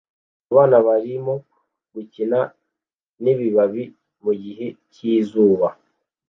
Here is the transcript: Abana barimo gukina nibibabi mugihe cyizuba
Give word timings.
Abana 0.51 0.77
barimo 0.87 1.33
gukina 1.93 2.39
nibibabi 3.21 3.83
mugihe 4.23 4.67
cyizuba 4.93 5.67